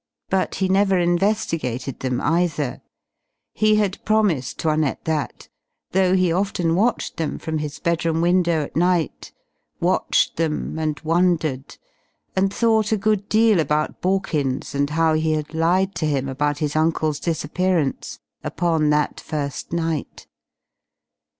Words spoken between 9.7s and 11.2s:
watched them and